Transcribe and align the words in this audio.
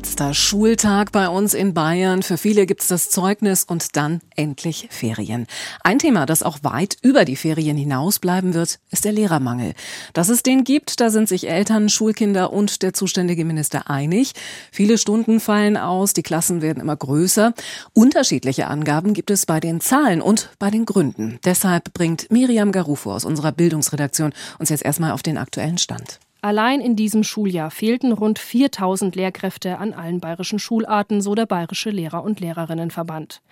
Letzter 0.00 0.32
Schultag 0.32 1.12
bei 1.12 1.28
uns 1.28 1.52
in 1.52 1.74
Bayern. 1.74 2.22
Für 2.22 2.38
viele 2.38 2.64
gibt's 2.64 2.88
das 2.88 3.10
Zeugnis 3.10 3.64
und 3.64 3.96
dann 3.96 4.22
endlich 4.34 4.88
Ferien. 4.90 5.46
Ein 5.84 5.98
Thema, 5.98 6.24
das 6.24 6.42
auch 6.42 6.60
weit 6.62 6.96
über 7.02 7.26
die 7.26 7.36
Ferien 7.36 7.76
hinaus 7.76 8.18
bleiben 8.18 8.54
wird, 8.54 8.78
ist 8.90 9.04
der 9.04 9.12
Lehrermangel. 9.12 9.74
Dass 10.14 10.30
es 10.30 10.42
den 10.42 10.64
gibt, 10.64 11.00
da 11.00 11.10
sind 11.10 11.28
sich 11.28 11.50
Eltern, 11.50 11.90
Schulkinder 11.90 12.50
und 12.50 12.80
der 12.80 12.94
zuständige 12.94 13.44
Minister 13.44 13.90
einig. 13.90 14.32
Viele 14.72 14.96
Stunden 14.96 15.38
fallen 15.38 15.76
aus, 15.76 16.14
die 16.14 16.22
Klassen 16.22 16.62
werden 16.62 16.80
immer 16.80 16.96
größer. 16.96 17.52
Unterschiedliche 17.92 18.68
Angaben 18.68 19.12
gibt 19.12 19.30
es 19.30 19.44
bei 19.44 19.60
den 19.60 19.82
Zahlen 19.82 20.22
und 20.22 20.48
bei 20.58 20.70
den 20.70 20.86
Gründen. 20.86 21.38
Deshalb 21.44 21.92
bringt 21.92 22.30
Miriam 22.30 22.72
Garufo 22.72 23.12
aus 23.12 23.26
unserer 23.26 23.52
Bildungsredaktion 23.52 24.32
uns 24.58 24.70
jetzt 24.70 24.82
erstmal 24.82 25.12
auf 25.12 25.22
den 25.22 25.36
aktuellen 25.36 25.76
Stand. 25.76 26.20
Allein 26.42 26.80
in 26.80 26.96
diesem 26.96 27.22
Schuljahr 27.22 27.70
fehlten 27.70 28.12
rund 28.12 28.38
4000 28.38 29.14
Lehrkräfte 29.14 29.76
an 29.76 29.92
allen 29.92 30.20
bayerischen 30.20 30.58
Schularten, 30.58 31.20
so 31.20 31.34
der 31.34 31.44
Bayerische 31.44 31.90
Lehrer- 31.90 32.24
und 32.24 32.40
Lehrerinnenverband. 32.40 33.42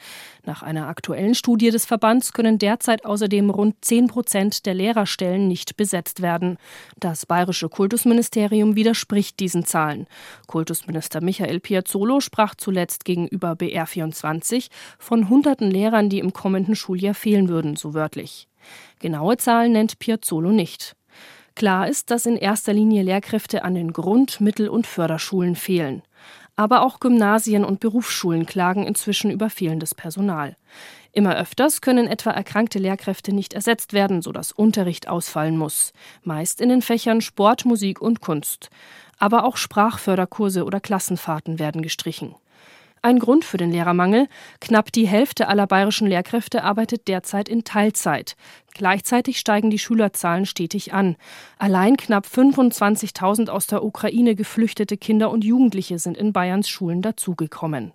Nach 0.46 0.62
einer 0.62 0.88
aktuellen 0.88 1.34
Studie 1.34 1.70
des 1.70 1.84
Verbands 1.84 2.32
können 2.32 2.58
derzeit 2.58 3.04
außerdem 3.04 3.50
rund 3.50 3.76
10 3.82 4.06
Prozent 4.06 4.64
der 4.64 4.72
Lehrerstellen 4.72 5.48
nicht 5.48 5.76
besetzt 5.76 6.22
werden. 6.22 6.56
Das 6.98 7.26
Bayerische 7.26 7.68
Kultusministerium 7.68 8.74
widerspricht 8.74 9.38
diesen 9.38 9.66
Zahlen. 9.66 10.06
Kultusminister 10.46 11.20
Michael 11.20 11.60
Piazzolo 11.60 12.20
sprach 12.20 12.54
zuletzt 12.54 13.04
gegenüber 13.04 13.52
BR24 13.52 14.68
von 14.98 15.28
hunderten 15.28 15.70
Lehrern, 15.70 16.08
die 16.08 16.20
im 16.20 16.32
kommenden 16.32 16.74
Schuljahr 16.74 17.14
fehlen 17.14 17.50
würden, 17.50 17.76
so 17.76 17.92
wörtlich. 17.92 18.48
Genaue 18.98 19.36
Zahlen 19.36 19.72
nennt 19.72 19.98
Piazzolo 19.98 20.50
nicht. 20.50 20.96
Klar 21.58 21.88
ist, 21.88 22.12
dass 22.12 22.24
in 22.24 22.36
erster 22.36 22.72
Linie 22.72 23.02
Lehrkräfte 23.02 23.64
an 23.64 23.74
den 23.74 23.92
Grund-, 23.92 24.40
Mittel- 24.40 24.68
und 24.68 24.86
Förderschulen 24.86 25.56
fehlen. 25.56 26.02
Aber 26.54 26.82
auch 26.82 27.00
Gymnasien 27.00 27.64
und 27.64 27.80
Berufsschulen 27.80 28.46
klagen 28.46 28.86
inzwischen 28.86 29.32
über 29.32 29.50
fehlendes 29.50 29.92
Personal. 29.92 30.56
Immer 31.10 31.34
öfters 31.34 31.80
können 31.80 32.06
etwa 32.06 32.30
erkrankte 32.30 32.78
Lehrkräfte 32.78 33.34
nicht 33.34 33.54
ersetzt 33.54 33.92
werden, 33.92 34.22
sodass 34.22 34.52
Unterricht 34.52 35.08
ausfallen 35.08 35.56
muss. 35.56 35.92
Meist 36.22 36.60
in 36.60 36.68
den 36.68 36.80
Fächern 36.80 37.20
Sport, 37.20 37.64
Musik 37.64 38.00
und 38.00 38.20
Kunst. 38.20 38.70
Aber 39.18 39.42
auch 39.42 39.56
Sprachförderkurse 39.56 40.64
oder 40.64 40.78
Klassenfahrten 40.78 41.58
werden 41.58 41.82
gestrichen. 41.82 42.36
Ein 43.02 43.18
Grund 43.18 43.44
für 43.44 43.56
den 43.56 43.70
Lehrermangel. 43.70 44.28
Knapp 44.60 44.92
die 44.92 45.06
Hälfte 45.06 45.48
aller 45.48 45.66
bayerischen 45.66 46.08
Lehrkräfte 46.08 46.64
arbeitet 46.64 47.08
derzeit 47.08 47.48
in 47.48 47.64
Teilzeit. 47.64 48.36
Gleichzeitig 48.74 49.38
steigen 49.38 49.70
die 49.70 49.78
Schülerzahlen 49.78 50.46
stetig 50.46 50.92
an. 50.92 51.16
Allein 51.58 51.96
knapp 51.96 52.26
25.000 52.26 53.48
aus 53.48 53.66
der 53.66 53.84
Ukraine 53.84 54.34
geflüchtete 54.34 54.96
Kinder 54.96 55.30
und 55.30 55.44
Jugendliche 55.44 55.98
sind 55.98 56.16
in 56.16 56.32
Bayerns 56.32 56.68
Schulen 56.68 57.02
dazugekommen. 57.02 57.92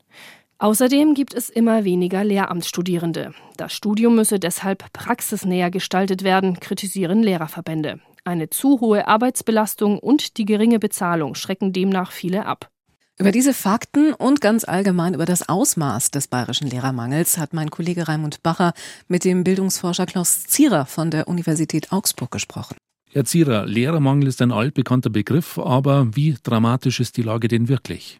Außerdem 0.59 1.13
gibt 1.13 1.33
es 1.33 1.49
immer 1.49 1.83
weniger 1.83 2.23
Lehramtsstudierende. 2.23 3.33
Das 3.57 3.73
Studium 3.73 4.15
müsse 4.15 4.39
deshalb 4.39 4.93
praxisnäher 4.93 5.69
gestaltet 5.71 6.23
werden, 6.23 6.59
kritisieren 6.59 7.21
Lehrerverbände. 7.21 7.99
Eine 8.23 8.49
zu 8.49 8.79
hohe 8.79 9.05
Arbeitsbelastung 9.05 9.99
und 9.99 10.37
die 10.37 10.45
geringe 10.45 10.79
Bezahlung 10.79 11.35
schrecken 11.35 11.73
demnach 11.73 12.13
viele 12.13 12.45
ab. 12.45 12.69
Über 13.19 13.31
diese 13.31 13.53
Fakten 13.53 14.11
und 14.13 14.41
ganz 14.41 14.63
allgemein 14.63 15.13
über 15.13 15.25
das 15.25 15.47
Ausmaß 15.47 16.09
des 16.09 16.27
bayerischen 16.27 16.67
Lehrermangels 16.67 17.37
hat 17.37 17.53
mein 17.53 17.69
Kollege 17.69 18.07
Raimund 18.07 18.41
Bacher 18.41 18.73
mit 19.07 19.23
dem 19.23 19.43
Bildungsforscher 19.43 20.07
Klaus 20.07 20.45
Zierer 20.45 20.87
von 20.87 21.11
der 21.11 21.27
Universität 21.27 21.91
Augsburg 21.91 22.31
gesprochen. 22.31 22.75
Herr 23.11 23.23
Zierer, 23.23 23.67
Lehrermangel 23.67 24.27
ist 24.27 24.41
ein 24.41 24.51
altbekannter 24.51 25.11
Begriff, 25.11 25.59
aber 25.59 26.15
wie 26.15 26.35
dramatisch 26.41 26.99
ist 26.99 27.15
die 27.17 27.21
Lage 27.21 27.47
denn 27.47 27.67
wirklich? 27.67 28.19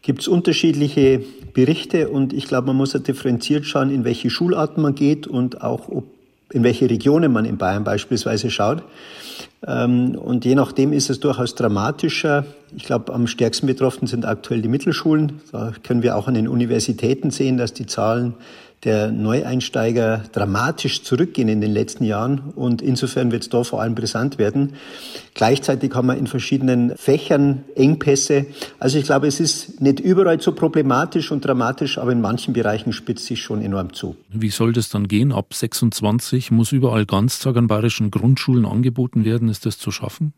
Gibt 0.00 0.20
es 0.20 0.28
unterschiedliche 0.28 1.24
Berichte 1.52 2.08
und 2.08 2.32
ich 2.32 2.46
glaube, 2.46 2.68
man 2.68 2.76
muss 2.76 2.92
ja 2.92 3.00
differenziert 3.00 3.66
schauen, 3.66 3.90
in 3.90 4.04
welche 4.04 4.30
Schularten 4.30 4.80
man 4.80 4.94
geht 4.94 5.26
und 5.26 5.60
auch 5.60 5.88
ob 5.88 6.19
in 6.52 6.62
welche 6.64 6.88
Regionen 6.88 7.32
man 7.32 7.44
in 7.44 7.56
Bayern 7.58 7.84
beispielsweise 7.84 8.50
schaut. 8.50 8.82
Ähm, 9.66 10.14
und 10.14 10.44
je 10.44 10.54
nachdem 10.54 10.92
ist 10.92 11.10
es 11.10 11.20
durchaus 11.20 11.54
dramatischer. 11.54 12.44
Ich 12.76 12.84
glaube, 12.84 13.12
am 13.12 13.26
stärksten 13.26 13.66
betroffen 13.66 14.06
sind 14.06 14.24
aktuell 14.24 14.62
die 14.62 14.68
Mittelschulen. 14.68 15.40
Da 15.52 15.72
können 15.82 16.02
wir 16.02 16.16
auch 16.16 16.28
an 16.28 16.34
den 16.34 16.48
Universitäten 16.48 17.30
sehen, 17.30 17.56
dass 17.56 17.72
die 17.72 17.86
Zahlen 17.86 18.34
der 18.84 19.10
Neueinsteiger 19.12 20.24
dramatisch 20.32 21.02
zurückgehen 21.02 21.48
in 21.48 21.60
den 21.60 21.72
letzten 21.72 22.04
Jahren 22.04 22.40
und 22.56 22.80
insofern 22.80 23.30
wird 23.30 23.42
es 23.42 23.48
da 23.50 23.62
vor 23.62 23.82
allem 23.82 23.94
brisant 23.94 24.38
werden. 24.38 24.74
Gleichzeitig 25.34 25.94
haben 25.94 26.06
wir 26.06 26.16
in 26.16 26.26
verschiedenen 26.26 26.96
Fächern 26.96 27.64
Engpässe. 27.74 28.46
Also 28.78 28.98
ich 28.98 29.04
glaube, 29.04 29.26
es 29.26 29.38
ist 29.38 29.80
nicht 29.80 30.00
überall 30.00 30.40
so 30.40 30.52
problematisch 30.52 31.30
und 31.30 31.44
dramatisch, 31.44 31.98
aber 31.98 32.12
in 32.12 32.20
manchen 32.20 32.54
Bereichen 32.54 32.92
spitzt 32.92 33.26
sich 33.26 33.42
schon 33.42 33.60
enorm 33.62 33.92
zu. 33.92 34.16
Wie 34.30 34.50
soll 34.50 34.72
das 34.72 34.88
dann 34.88 35.08
gehen? 35.08 35.32
Ab 35.32 35.52
26 35.52 36.50
muss 36.50 36.72
überall 36.72 37.04
Ganztag 37.04 37.56
an 37.56 37.66
bayerischen 37.66 38.10
Grundschulen 38.10 38.64
angeboten 38.64 39.24
werden. 39.24 39.48
Ist 39.48 39.66
das 39.66 39.78
zu 39.78 39.90
schaffen? 39.90 40.32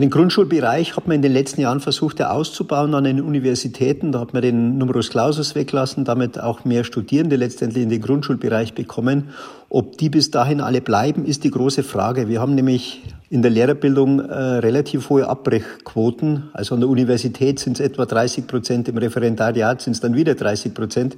Den 0.00 0.10
Grundschulbereich 0.10 0.96
hat 0.96 1.06
man 1.06 1.14
in 1.14 1.22
den 1.22 1.32
letzten 1.32 1.60
Jahren 1.60 1.78
versucht, 1.78 2.18
ja 2.18 2.30
auszubauen 2.30 2.94
an 2.94 3.04
den 3.04 3.20
Universitäten. 3.20 4.10
Da 4.10 4.18
hat 4.18 4.32
man 4.32 4.42
den 4.42 4.76
Numerus 4.76 5.08
Clausus 5.08 5.54
weglassen, 5.54 6.04
damit 6.04 6.40
auch 6.40 6.64
mehr 6.64 6.82
Studierende 6.82 7.36
letztendlich 7.36 7.84
in 7.84 7.90
den 7.90 8.00
Grundschulbereich 8.00 8.74
bekommen. 8.74 9.28
Ob 9.68 9.96
die 9.96 10.08
bis 10.08 10.32
dahin 10.32 10.60
alle 10.60 10.80
bleiben, 10.80 11.24
ist 11.24 11.44
die 11.44 11.50
große 11.52 11.84
Frage. 11.84 12.28
Wir 12.28 12.40
haben 12.40 12.56
nämlich 12.56 13.04
in 13.30 13.42
der 13.42 13.52
Lehrerbildung 13.52 14.18
äh, 14.18 14.34
relativ 14.34 15.10
hohe 15.10 15.28
Abbrechquoten. 15.28 16.50
Also 16.52 16.74
an 16.74 16.80
der 16.80 16.88
Universität 16.88 17.60
sind 17.60 17.74
es 17.74 17.80
etwa 17.80 18.04
30 18.04 18.48
Prozent, 18.48 18.88
im 18.88 18.98
Referendariat 18.98 19.80
sind 19.80 19.92
es 19.92 20.00
dann 20.00 20.16
wieder 20.16 20.34
30 20.34 20.74
Prozent. 20.74 21.16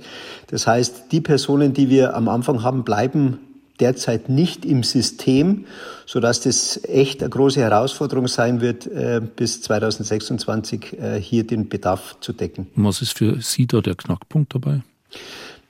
Das 0.49 0.67
heißt, 0.67 1.13
die 1.13 1.23
Personen, 1.23 1.73
die 1.73 1.89
wir 1.89 2.15
am 2.15 2.29
Anfang 2.29 2.63
haben, 2.63 2.85
bleiben 2.85 3.39
derzeit 3.81 4.29
nicht 4.29 4.65
im 4.65 4.83
System, 4.83 5.67
so 6.07 6.21
dass 6.21 6.41
das 6.41 6.83
echt 6.85 7.23
eine 7.23 7.31
große 7.31 7.61
Herausforderung 7.61 8.29
sein 8.29 8.61
wird, 8.61 8.87
äh, 8.87 9.21
bis 9.21 9.63
2026 9.63 10.99
äh, 10.99 11.21
hier 11.21 11.47
den 11.47 11.69
Bedarf 11.69 12.17
zu 12.21 12.33
decken. 12.33 12.69
Was 12.77 13.03
ist 13.03 13.17
für 13.17 13.41
Sie 13.41 13.67
da 13.67 13.81
der 13.81 13.95
Knackpunkt 13.95 14.55
dabei? 14.55 14.83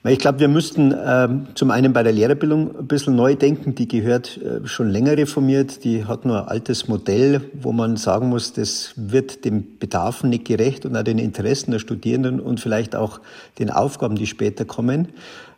Ich 0.03 0.19
glaube, 0.19 0.39
wir 0.39 0.47
müssten 0.47 0.95
ähm, 1.05 1.47
zum 1.55 1.71
einen 1.71 1.91
bei 1.91 2.01
der 2.01 2.13
Lehrerbildung 2.13 2.77
ein 2.77 2.87
bisschen 2.87 3.15
neu 3.15 3.35
denken. 3.35 3.75
Die 3.75 3.87
gehört 3.87 4.37
äh, 4.37 4.65
schon 4.65 4.89
länger 4.89 5.17
reformiert. 5.17 5.83
Die 5.83 6.05
hat 6.05 6.23
nur 6.23 6.43
ein 6.43 6.47
altes 6.47 6.87
Modell, 6.87 7.41
wo 7.53 7.73
man 7.73 7.97
sagen 7.97 8.29
muss, 8.29 8.53
das 8.53 8.93
wird 8.95 9.43
dem 9.43 9.77
Bedarfen 9.79 10.29
nicht 10.29 10.45
gerecht 10.45 10.85
und 10.85 10.95
auch 10.95 11.03
den 11.03 11.17
Interessen 11.17 11.71
der 11.71 11.79
Studierenden 11.79 12.39
und 12.39 12.59
vielleicht 12.59 12.95
auch 12.95 13.19
den 13.59 13.69
Aufgaben, 13.69 14.15
die 14.15 14.27
später 14.27 14.65
kommen. 14.65 15.09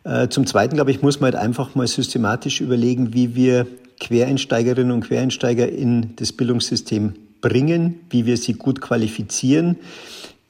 Äh, 0.04 0.28
zum 0.28 0.46
Zweiten, 0.46 0.74
glaube 0.74 0.90
ich, 0.90 1.02
muss 1.02 1.20
man 1.20 1.32
halt 1.32 1.42
einfach 1.42 1.74
mal 1.74 1.86
systematisch 1.86 2.60
überlegen, 2.60 3.12
wie 3.12 3.34
wir 3.36 3.66
Quereinsteigerinnen 4.00 4.90
und 4.90 5.02
Quereinsteiger 5.02 5.68
in 5.68 6.16
das 6.16 6.32
Bildungssystem 6.32 7.14
bringen, 7.40 8.00
wie 8.08 8.26
wir 8.26 8.36
sie 8.36 8.54
gut 8.54 8.80
qualifizieren. 8.80 9.76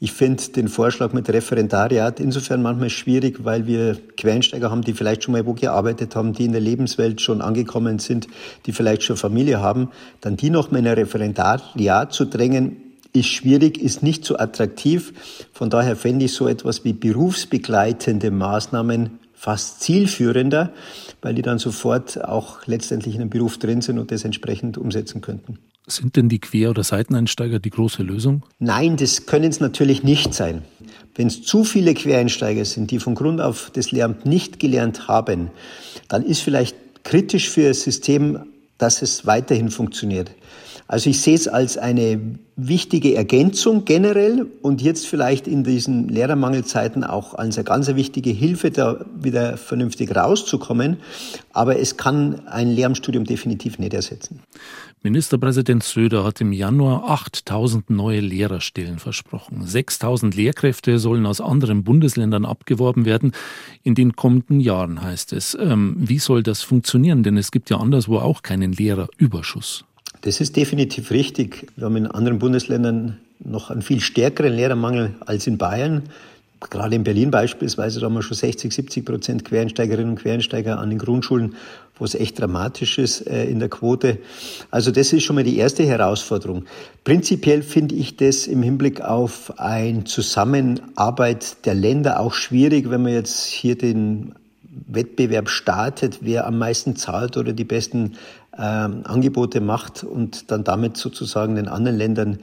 Ich 0.02 0.12
finde 0.12 0.42
den 0.52 0.68
Vorschlag 0.68 1.12
mit 1.12 1.28
Referendariat 1.28 2.20
insofern 2.20 2.62
manchmal 2.62 2.88
schwierig, 2.88 3.44
weil 3.44 3.66
wir 3.66 3.98
Quereinsteiger 4.16 4.70
haben, 4.70 4.80
die 4.80 4.94
vielleicht 4.94 5.24
schon 5.24 5.32
mal 5.32 5.44
wo 5.44 5.52
gearbeitet 5.52 6.16
haben, 6.16 6.32
die 6.32 6.46
in 6.46 6.52
der 6.52 6.62
Lebenswelt 6.62 7.20
schon 7.20 7.42
angekommen 7.42 7.98
sind, 7.98 8.26
die 8.64 8.72
vielleicht 8.72 9.02
schon 9.02 9.18
Familie 9.18 9.60
haben. 9.60 9.90
Dann 10.22 10.38
die 10.38 10.48
noch 10.48 10.70
mal 10.70 10.78
in 10.78 10.86
ein 10.86 10.94
Referendariat 10.94 12.14
zu 12.14 12.24
drängen, 12.24 12.76
ist 13.12 13.28
schwierig, 13.28 13.76
ist 13.76 14.02
nicht 14.02 14.24
so 14.24 14.38
attraktiv. 14.38 15.12
Von 15.52 15.68
daher 15.68 15.96
fände 15.96 16.24
ich 16.24 16.32
so 16.32 16.48
etwas 16.48 16.82
wie 16.82 16.94
berufsbegleitende 16.94 18.30
Maßnahmen 18.30 19.18
fast 19.34 19.82
zielführender, 19.82 20.72
weil 21.20 21.34
die 21.34 21.42
dann 21.42 21.58
sofort 21.58 22.24
auch 22.24 22.66
letztendlich 22.66 23.16
in 23.16 23.20
einem 23.20 23.30
Beruf 23.30 23.58
drin 23.58 23.82
sind 23.82 23.98
und 23.98 24.10
das 24.10 24.24
entsprechend 24.24 24.78
umsetzen 24.78 25.20
könnten. 25.20 25.58
Sind 25.90 26.16
denn 26.16 26.28
die 26.28 26.38
Quer- 26.38 26.70
oder 26.70 26.84
Seiteneinsteiger 26.84 27.58
die 27.58 27.70
große 27.70 28.02
Lösung? 28.02 28.44
Nein, 28.58 28.96
das 28.96 29.26
können 29.26 29.50
es 29.50 29.60
natürlich 29.60 30.02
nicht 30.02 30.34
sein. 30.34 30.62
Wenn 31.14 31.26
es 31.26 31.42
zu 31.42 31.64
viele 31.64 31.94
Quereinsteiger 31.94 32.64
sind, 32.64 32.90
die 32.90 32.98
von 32.98 33.14
Grund 33.14 33.40
auf 33.40 33.70
das 33.74 33.90
Lehramt 33.90 34.24
nicht 34.24 34.60
gelernt 34.60 35.08
haben, 35.08 35.50
dann 36.08 36.24
ist 36.24 36.40
vielleicht 36.40 36.76
kritisch 37.02 37.48
für 37.48 37.68
das 37.68 37.82
System, 37.82 38.40
dass 38.78 39.02
es 39.02 39.26
weiterhin 39.26 39.70
funktioniert. 39.70 40.30
Also 40.90 41.08
ich 41.08 41.20
sehe 41.20 41.36
es 41.36 41.46
als 41.46 41.78
eine 41.78 42.20
wichtige 42.56 43.14
Ergänzung 43.14 43.84
generell 43.84 44.46
und 44.60 44.82
jetzt 44.82 45.06
vielleicht 45.06 45.46
in 45.46 45.62
diesen 45.62 46.08
Lehrermangelzeiten 46.08 47.04
auch 47.04 47.34
als 47.34 47.56
eine 47.56 47.64
ganz 47.64 47.86
wichtige 47.94 48.30
Hilfe, 48.30 48.72
da 48.72 49.04
wieder 49.14 49.56
vernünftig 49.56 50.16
rauszukommen. 50.16 50.96
Aber 51.52 51.78
es 51.78 51.96
kann 51.96 52.44
ein 52.48 52.70
Lehramtsstudium 52.70 53.24
definitiv 53.24 53.78
nicht 53.78 53.94
ersetzen. 53.94 54.40
Ministerpräsident 55.02 55.82
Söder 55.82 56.24
hat 56.24 56.42
im 56.42 56.52
Januar 56.52 57.08
8000 57.08 57.88
neue 57.88 58.20
Lehrerstellen 58.20 58.98
versprochen. 58.98 59.66
6000 59.66 60.36
Lehrkräfte 60.36 60.98
sollen 60.98 61.24
aus 61.24 61.40
anderen 61.40 61.84
Bundesländern 61.84 62.44
abgeworben 62.44 63.06
werden. 63.06 63.32
In 63.82 63.94
den 63.94 64.14
kommenden 64.14 64.60
Jahren 64.60 65.02
heißt 65.02 65.32
es. 65.32 65.56
Ähm, 65.58 65.94
wie 65.96 66.18
soll 66.18 66.42
das 66.42 66.60
funktionieren? 66.62 67.22
Denn 67.22 67.38
es 67.38 67.50
gibt 67.50 67.70
ja 67.70 67.78
anderswo 67.78 68.18
auch 68.18 68.42
keinen 68.42 68.72
Lehrerüberschuss. 68.72 69.86
Das 70.20 70.38
ist 70.42 70.56
definitiv 70.56 71.10
richtig. 71.10 71.68
Wir 71.76 71.86
haben 71.86 71.96
in 71.96 72.06
anderen 72.06 72.38
Bundesländern 72.38 73.16
noch 73.42 73.70
einen 73.70 73.80
viel 73.80 74.00
stärkeren 74.00 74.52
Lehrermangel 74.52 75.14
als 75.20 75.46
in 75.46 75.56
Bayern. 75.56 76.02
Gerade 76.68 76.94
in 76.94 77.04
Berlin 77.04 77.30
beispielsweise, 77.30 78.00
da 78.00 78.06
haben 78.06 78.12
wir 78.12 78.22
schon 78.22 78.36
60, 78.36 78.70
70 78.70 79.06
Prozent 79.06 79.44
Quereinsteigerinnen 79.46 80.10
und 80.10 80.20
Quereinsteiger 80.20 80.78
an 80.78 80.90
den 80.90 80.98
Grundschulen, 80.98 81.54
wo 82.00 82.04
es 82.04 82.14
echt 82.14 82.40
dramatisch 82.40 82.98
ist 82.98 83.26
äh, 83.26 83.44
in 83.44 83.58
der 83.60 83.68
Quote. 83.68 84.18
Also 84.70 84.90
das 84.90 85.12
ist 85.12 85.22
schon 85.22 85.36
mal 85.36 85.44
die 85.44 85.58
erste 85.58 85.84
Herausforderung. 85.84 86.64
Prinzipiell 87.04 87.62
finde 87.62 87.94
ich 87.94 88.16
das 88.16 88.46
im 88.46 88.62
Hinblick 88.62 89.00
auf 89.00 89.58
ein 89.58 90.06
Zusammenarbeit 90.06 91.64
der 91.66 91.74
Länder 91.74 92.20
auch 92.20 92.32
schwierig, 92.32 92.90
wenn 92.90 93.02
man 93.02 93.12
jetzt 93.12 93.46
hier 93.46 93.76
den 93.76 94.32
Wettbewerb 94.86 95.48
startet, 95.48 96.18
wer 96.22 96.46
am 96.46 96.58
meisten 96.58 96.96
zahlt 96.96 97.36
oder 97.36 97.52
die 97.52 97.64
besten 97.64 98.14
äh, 98.52 98.62
Angebote 98.62 99.60
macht 99.60 100.02
und 100.04 100.50
dann 100.50 100.64
damit 100.64 100.96
sozusagen 100.96 101.54
den 101.54 101.68
anderen 101.68 101.96
Ländern 101.96 102.38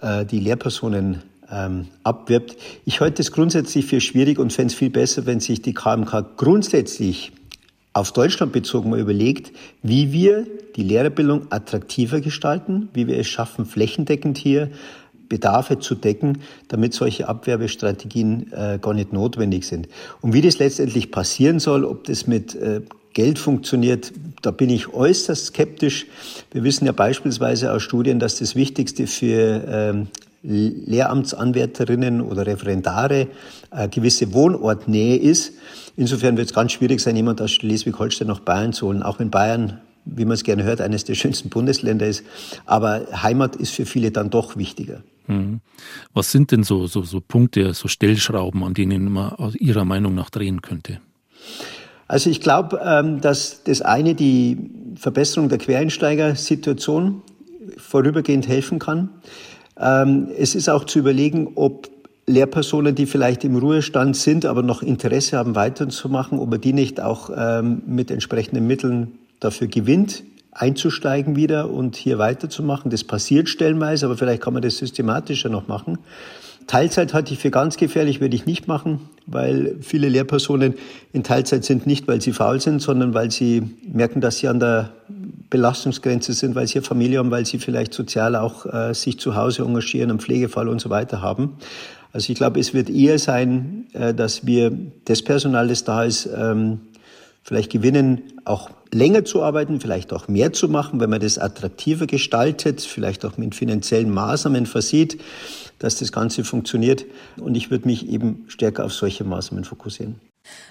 äh, 0.00 0.24
die 0.24 0.40
Lehrpersonen 0.40 1.22
ähm, 1.50 1.86
abwirbt. 2.02 2.56
Ich 2.84 3.00
halte 3.00 3.22
es 3.22 3.30
grundsätzlich 3.30 3.86
für 3.86 4.00
schwierig 4.00 4.38
und 4.38 4.52
fände 4.52 4.72
es 4.72 4.78
viel 4.78 4.90
besser, 4.90 5.26
wenn 5.26 5.40
sich 5.40 5.62
die 5.62 5.74
KMK 5.74 6.36
grundsätzlich 6.36 7.32
auf 7.92 8.12
Deutschland 8.12 8.52
bezogen 8.52 8.90
mal 8.90 9.00
überlegt, 9.00 9.52
wie 9.82 10.12
wir 10.12 10.46
die 10.76 10.82
Lehrerbildung 10.82 11.46
attraktiver 11.50 12.20
gestalten, 12.20 12.88
wie 12.94 13.06
wir 13.06 13.18
es 13.18 13.26
schaffen, 13.26 13.66
flächendeckend 13.66 14.38
hier 14.38 14.70
Bedarfe 15.28 15.78
zu 15.78 15.94
decken, 15.94 16.42
damit 16.68 16.92
solche 16.92 17.28
Abwerbestrategien 17.28 18.52
äh, 18.52 18.78
gar 18.80 18.92
nicht 18.92 19.12
notwendig 19.14 19.66
sind. 19.66 19.88
Und 20.20 20.34
wie 20.34 20.42
das 20.42 20.58
letztendlich 20.58 21.10
passieren 21.10 21.58
soll, 21.58 21.84
ob 21.84 22.04
das 22.04 22.26
mit 22.26 22.54
äh, 22.54 22.82
Geld 23.14 23.38
funktioniert, 23.38 24.12
da 24.42 24.50
bin 24.50 24.68
ich 24.70 24.92
äußerst 24.92 25.46
skeptisch. 25.46 26.06
Wir 26.50 26.64
wissen 26.64 26.86
ja 26.86 26.92
beispielsweise 26.92 27.72
aus 27.72 27.82
Studien, 27.82 28.18
dass 28.18 28.38
das 28.38 28.54
Wichtigste 28.56 29.06
für 29.06 29.64
ähm, 29.66 30.08
Lehramtsanwärterinnen 30.42 32.20
oder 32.20 32.46
Referendare 32.46 33.28
äh, 33.70 33.88
gewisse 33.88 34.32
Wohnortnähe 34.32 35.16
ist. 35.16 35.52
Insofern 35.96 36.36
wird 36.36 36.48
es 36.48 36.54
ganz 36.54 36.72
schwierig 36.72 37.00
sein, 37.00 37.16
jemand 37.16 37.40
aus 37.40 37.52
Schleswig-Holstein 37.52 38.26
nach 38.26 38.40
Bayern 38.40 38.72
zu 38.72 38.88
holen, 38.88 39.02
auch 39.02 39.18
wenn 39.18 39.30
Bayern, 39.30 39.80
wie 40.04 40.24
man 40.24 40.34
es 40.34 40.42
gerne 40.42 40.64
hört, 40.64 40.80
eines 40.80 41.04
der 41.04 41.14
schönsten 41.14 41.48
Bundesländer 41.48 42.06
ist. 42.06 42.24
Aber 42.66 43.06
Heimat 43.22 43.56
ist 43.56 43.72
für 43.72 43.86
viele 43.86 44.10
dann 44.10 44.30
doch 44.30 44.56
wichtiger. 44.56 45.02
Mhm. 45.28 45.60
Was 46.12 46.32
sind 46.32 46.50
denn 46.50 46.64
so, 46.64 46.86
so, 46.86 47.02
so 47.02 47.20
Punkte, 47.20 47.74
so 47.74 47.86
Stellschrauben, 47.86 48.64
an 48.64 48.74
denen 48.74 49.12
man 49.12 49.32
aus 49.32 49.54
Ihrer 49.54 49.84
Meinung 49.84 50.14
nach 50.14 50.30
drehen 50.30 50.62
könnte? 50.62 51.00
Also 52.08 52.28
ich 52.30 52.40
glaube, 52.40 52.80
ähm, 52.84 53.20
dass 53.20 53.62
das 53.64 53.80
eine 53.80 54.14
die 54.14 54.70
Verbesserung 54.96 55.48
der 55.48 55.58
Quereinsteigersituation 55.58 57.22
vorübergehend 57.78 58.48
helfen 58.48 58.78
kann. 58.78 59.10
Ähm, 59.82 60.28
es 60.38 60.54
ist 60.54 60.68
auch 60.68 60.84
zu 60.84 61.00
überlegen, 61.00 61.52
ob 61.56 61.90
Lehrpersonen, 62.26 62.94
die 62.94 63.06
vielleicht 63.06 63.42
im 63.44 63.56
Ruhestand 63.56 64.16
sind, 64.16 64.46
aber 64.46 64.62
noch 64.62 64.82
Interesse 64.82 65.36
haben, 65.36 65.56
weiterzumachen, 65.56 66.38
ob 66.38 66.50
man 66.50 66.60
die 66.60 66.72
nicht 66.72 67.00
auch 67.00 67.30
ähm, 67.36 67.82
mit 67.86 68.10
entsprechenden 68.10 68.66
Mitteln 68.66 69.18
dafür 69.40 69.66
gewinnt, 69.66 70.22
einzusteigen 70.52 71.34
wieder 71.34 71.68
und 71.70 71.96
hier 71.96 72.18
weiterzumachen. 72.18 72.90
Das 72.90 73.02
passiert 73.02 73.48
stellenweise, 73.48 74.06
aber 74.06 74.16
vielleicht 74.16 74.42
kann 74.42 74.52
man 74.52 74.62
das 74.62 74.78
systematischer 74.78 75.48
noch 75.48 75.66
machen. 75.66 75.98
Teilzeit 76.68 77.12
halte 77.12 77.32
ich 77.32 77.40
für 77.40 77.50
ganz 77.50 77.76
gefährlich, 77.76 78.20
würde 78.20 78.36
ich 78.36 78.46
nicht 78.46 78.68
machen, 78.68 79.00
weil 79.26 79.76
viele 79.80 80.08
Lehrpersonen 80.08 80.74
in 81.12 81.24
Teilzeit 81.24 81.64
sind 81.64 81.88
nicht, 81.88 82.06
weil 82.06 82.20
sie 82.20 82.32
faul 82.32 82.60
sind, 82.60 82.80
sondern 82.80 83.14
weil 83.14 83.32
sie 83.32 83.62
merken, 83.92 84.20
dass 84.20 84.38
sie 84.38 84.46
an 84.46 84.60
der 84.60 84.90
Belastungsgrenze 85.52 86.32
sind, 86.32 86.54
weil 86.54 86.66
sie 86.66 86.78
eine 86.78 86.86
Familie 86.86 87.18
haben, 87.18 87.30
weil 87.30 87.44
sie 87.44 87.58
vielleicht 87.58 87.92
sozial 87.92 88.36
auch 88.36 88.64
äh, 88.64 88.94
sich 88.94 89.20
zu 89.20 89.36
Hause 89.36 89.62
engagieren, 89.62 90.08
einen 90.08 90.18
Pflegefall 90.18 90.66
und 90.66 90.80
so 90.80 90.88
weiter 90.88 91.20
haben. 91.20 91.58
Also 92.10 92.32
ich 92.32 92.38
glaube, 92.38 92.58
es 92.58 92.72
wird 92.72 92.88
eher 92.88 93.18
sein, 93.18 93.86
äh, 93.92 94.14
dass 94.14 94.46
wir 94.46 94.72
das 95.04 95.20
Personal, 95.20 95.68
das 95.68 95.84
da 95.84 96.04
ist, 96.04 96.26
ähm, 96.34 96.80
vielleicht 97.42 97.70
gewinnen, 97.70 98.22
auch 98.46 98.70
länger 98.92 99.26
zu 99.26 99.42
arbeiten, 99.42 99.78
vielleicht 99.78 100.14
auch 100.14 100.26
mehr 100.26 100.54
zu 100.54 100.70
machen, 100.70 101.00
wenn 101.00 101.10
man 101.10 101.20
das 101.20 101.36
attraktiver 101.38 102.06
gestaltet, 102.06 102.80
vielleicht 102.80 103.26
auch 103.26 103.36
mit 103.36 103.54
finanziellen 103.54 104.10
Maßnahmen 104.10 104.64
versieht, 104.64 105.20
dass 105.78 105.96
das 105.96 106.12
Ganze 106.12 106.44
funktioniert. 106.44 107.04
Und 107.36 107.56
ich 107.56 107.70
würde 107.70 107.86
mich 107.86 108.08
eben 108.08 108.46
stärker 108.48 108.86
auf 108.86 108.94
solche 108.94 109.24
Maßnahmen 109.24 109.64
fokussieren. 109.64 110.14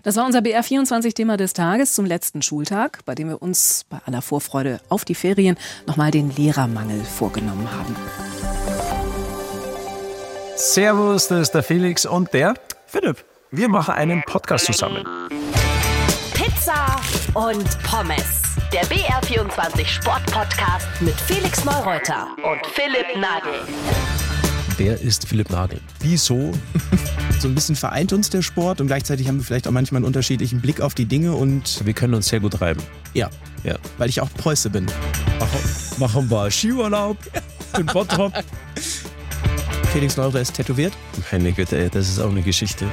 Das 0.03 0.15
war 0.15 0.25
unser 0.25 0.39
BR24-Thema 0.39 1.37
des 1.37 1.53
Tages 1.53 1.93
zum 1.93 2.05
letzten 2.05 2.41
Schultag, 2.41 2.99
bei 3.05 3.15
dem 3.15 3.29
wir 3.29 3.41
uns 3.41 3.85
bei 3.89 3.99
aller 4.05 4.21
Vorfreude 4.21 4.81
auf 4.89 5.05
die 5.05 5.15
Ferien 5.15 5.57
nochmal 5.87 6.11
den 6.11 6.35
Lehrermangel 6.35 7.03
vorgenommen 7.03 7.69
haben. 7.71 7.95
Servus, 10.55 11.27
das 11.27 11.41
ist 11.41 11.51
der 11.51 11.63
Felix 11.63 12.05
und 12.05 12.33
der 12.33 12.53
Philipp. 12.85 13.23
Wir 13.51 13.67
machen 13.67 13.93
einen 13.93 14.23
Podcast 14.23 14.65
zusammen. 14.65 15.05
Pizza 16.33 16.95
und 17.33 17.67
Pommes. 17.83 18.41
Der 18.71 18.83
BR24 18.83 19.85
Sportpodcast 19.85 20.87
mit 21.01 21.15
Felix 21.19 21.65
Neureuter 21.65 22.27
und 22.43 22.65
Philipp 22.67 23.17
Nagel. 23.17 23.67
Wer 24.77 25.01
ist 25.01 25.27
Philipp 25.27 25.49
Nagel? 25.49 25.81
Wieso? 25.99 26.53
so 27.41 27.47
ein 27.47 27.55
bisschen 27.55 27.75
vereint 27.75 28.13
uns 28.13 28.29
der 28.29 28.41
Sport 28.41 28.81
und 28.81 28.87
gleichzeitig 28.87 29.27
haben 29.27 29.37
wir 29.37 29.43
vielleicht 29.43 29.67
auch 29.67 29.71
manchmal 29.71 29.99
einen 29.99 30.05
unterschiedlichen 30.05 30.61
Blick 30.61 30.79
auf 30.79 30.93
die 30.93 31.05
Dinge 31.05 31.33
und. 31.33 31.83
Wir 31.85 31.93
können 31.93 32.13
uns 32.13 32.27
sehr 32.27 32.39
gut 32.39 32.61
reiben. 32.61 32.81
Ja. 33.13 33.29
Ja. 33.63 33.75
Weil 33.97 34.09
ich 34.09 34.21
auch 34.21 34.29
Preuße 34.33 34.69
bin. 34.69 34.85
Machen, 35.39 35.59
machen 35.97 36.31
wir 36.31 36.51
Skiurlaub 36.51 37.17
in 37.77 37.85
Bottrop. 37.87 38.33
Felix 39.91 40.15
Neurer 40.17 40.39
ist 40.39 40.53
tätowiert. 40.53 40.93
Meine 41.31 41.51
Güte, 41.51 41.77
ey, 41.77 41.89
das 41.89 42.07
ist 42.07 42.19
auch 42.19 42.29
eine 42.29 42.41
Geschichte. 42.41 42.85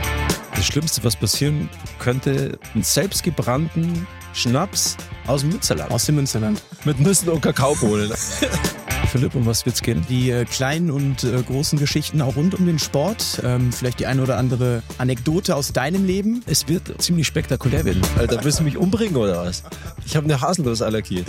Das 0.55 0.67
Schlimmste, 0.67 1.05
was 1.05 1.15
passieren 1.15 1.69
könnte, 1.99 2.59
einen 2.75 2.83
selbstgebrannten 2.83 4.06
Schnaps 4.33 4.97
aus 5.27 5.43
dem 5.43 5.50
Münsterland. 5.50 5.91
Aus 5.93 6.06
dem 6.06 6.17
Münsterland. 6.17 6.62
Mit 6.85 6.99
Nüssen 6.99 7.29
und 7.29 7.41
Kakaobohnen. 7.41 8.12
Philipp, 9.09 9.35
um 9.35 9.47
was 9.47 9.65
wird's 9.65 9.83
gehen? 9.83 10.05
Die 10.09 10.31
äh, 10.31 10.45
kleinen 10.45 10.91
und 10.91 11.25
äh, 11.25 11.43
großen 11.43 11.79
Geschichten 11.79 12.21
auch 12.21 12.37
rund 12.37 12.55
um 12.55 12.67
den 12.67 12.79
Sport. 12.79 13.41
Ähm, 13.43 13.73
vielleicht 13.73 14.01
die 14.01 14.07
eine 14.07 14.23
oder 14.23 14.37
andere 14.37 14.83
Anekdote 14.99 15.57
aus 15.57 15.73
deinem 15.73 16.05
Leben. 16.05 16.43
Es 16.47 16.69
wird 16.69 17.00
ziemlich 17.00 17.27
spektakulär 17.27 17.85
werden. 17.87 18.03
Alter, 18.19 18.45
willst 18.45 18.61
du 18.61 18.65
mich 18.65 18.77
umbringen 18.77 19.17
oder 19.17 19.45
was? 19.45 19.62
Ich 20.05 20.15
habe 20.15 20.25
eine 20.27 20.41
Haselnussallergie. 20.41 21.25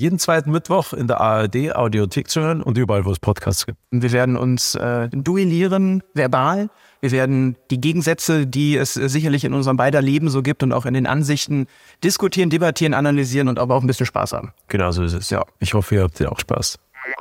Jeden 0.00 0.18
zweiten 0.18 0.50
Mittwoch 0.50 0.92
in 0.92 1.06
der 1.06 1.20
ARD 1.20 1.76
Audiothek 1.76 2.28
zu 2.28 2.40
hören 2.40 2.62
und 2.62 2.78
überall, 2.78 3.04
wo 3.04 3.12
es 3.12 3.18
Podcasts 3.18 3.66
gibt. 3.66 3.78
Wir 3.90 4.12
werden 4.12 4.36
uns 4.36 4.74
äh, 4.74 5.08
duellieren, 5.12 6.02
verbal. 6.14 6.70
Wir 7.00 7.10
werden 7.12 7.56
die 7.70 7.80
Gegensätze, 7.80 8.46
die 8.46 8.76
es 8.76 8.94
sicherlich 8.94 9.44
in 9.44 9.52
unserem 9.52 9.76
beider 9.76 10.00
Leben 10.00 10.28
so 10.30 10.42
gibt 10.42 10.62
und 10.62 10.72
auch 10.72 10.86
in 10.86 10.94
den 10.94 11.06
Ansichten 11.06 11.66
diskutieren, 12.02 12.50
debattieren, 12.50 12.94
analysieren 12.94 13.48
und 13.48 13.58
aber 13.58 13.74
auch 13.74 13.82
ein 13.82 13.86
bisschen 13.86 14.06
Spaß 14.06 14.32
haben. 14.32 14.52
Genau 14.68 14.90
so 14.90 15.02
ist 15.02 15.12
es. 15.12 15.30
Ja, 15.30 15.44
ich 15.58 15.74
hoffe, 15.74 15.94
ihr 15.94 16.02
habt 16.02 16.24
auch 16.26 16.38
Spaß. 16.38 16.78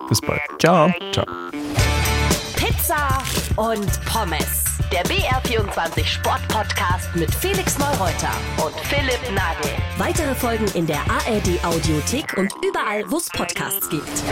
Bis 0.07 0.21
bald. 0.21 0.41
Ciao. 0.59 0.91
Ciao. 1.12 1.25
Pizza 2.55 3.21
und 3.55 4.05
Pommes. 4.05 4.68
Der 4.91 5.03
BR24 5.03 6.03
Sportpodcast 6.03 7.15
mit 7.15 7.34
Felix 7.36 7.77
Neureuter 7.77 8.31
und 8.65 8.74
Philipp 8.86 9.19
Nagel. 9.36 9.72
Weitere 10.00 10.34
Folgen 10.34 10.65
in 10.74 10.88
der 10.88 11.00
ARD 11.01 11.63
Audiothek 11.63 12.36
und 12.38 12.51
überall, 12.67 13.03
wo 13.12 13.17
es 13.17 13.29
Podcasts 13.29 13.88
gibt. 13.89 14.24